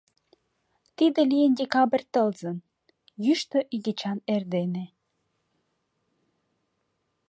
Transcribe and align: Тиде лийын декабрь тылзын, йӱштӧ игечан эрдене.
Тиде 0.97 1.21
лийын 1.31 1.53
декабрь 1.61 2.05
тылзын, 2.13 2.57
йӱштӧ 3.25 3.59
игечан 3.75 4.19
эрдене. 4.33 4.85